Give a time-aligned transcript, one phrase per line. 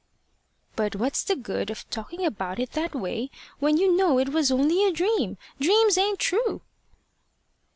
[0.75, 4.49] "But what's the good of talking about it that way, when you know it was
[4.51, 5.37] only a dream?
[5.59, 6.63] Dreams ain't true."